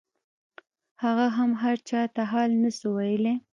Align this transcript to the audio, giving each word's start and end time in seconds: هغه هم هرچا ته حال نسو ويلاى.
هغه 1.03 1.27
هم 1.37 1.51
هرچا 1.63 1.99
ته 2.15 2.21
حال 2.31 2.51
نسو 2.61 2.87
ويلاى. 2.97 3.35